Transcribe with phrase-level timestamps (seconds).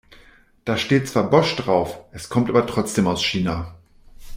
[0.65, 3.75] Da steht zwar Bosch drauf, es kommt aber trotzdem aus China.